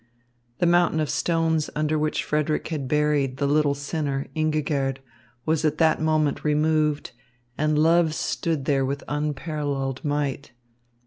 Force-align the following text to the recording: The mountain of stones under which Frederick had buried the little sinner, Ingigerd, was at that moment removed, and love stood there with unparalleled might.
The 0.57 0.65
mountain 0.65 0.99
of 0.99 1.11
stones 1.11 1.69
under 1.75 1.95
which 1.95 2.23
Frederick 2.23 2.69
had 2.69 2.87
buried 2.87 3.37
the 3.37 3.45
little 3.45 3.75
sinner, 3.75 4.25
Ingigerd, 4.35 4.97
was 5.45 5.63
at 5.63 5.77
that 5.77 6.01
moment 6.01 6.43
removed, 6.43 7.11
and 7.55 7.77
love 7.77 8.15
stood 8.15 8.65
there 8.65 8.83
with 8.83 9.03
unparalleled 9.07 10.03
might. 10.03 10.53